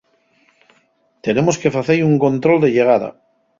Tenemos 1.27 1.59
que 1.61 1.73
face-y 1.77 2.01
un 2.09 2.15
control 2.25 2.57
de 2.61 2.73
llegada. 2.75 3.15